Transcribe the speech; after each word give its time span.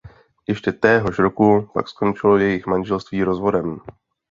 Ještě 0.47 0.71
téhož 0.71 1.19
roku 1.19 1.69
pak 1.73 1.87
skončilo 1.87 2.37
jejich 2.37 2.67
manželství 2.67 3.23
rozvodem. 3.23 3.79